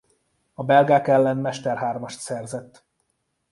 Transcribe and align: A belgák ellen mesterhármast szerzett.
A 0.53 0.63
belgák 0.63 1.07
ellen 1.07 1.37
mesterhármast 1.37 2.19
szerzett. 2.19 2.85